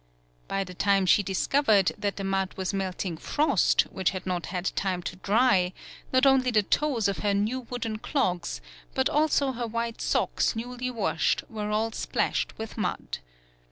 [0.47, 4.25] By the time she discovered 91 PAULOWNIA that the mud was melting frost, which had
[4.25, 5.73] not had time to dry,
[6.11, 8.61] not only the toes of her new wooden clogs,
[8.95, 13.19] but also her white socks newly washed, were all splashed with mud.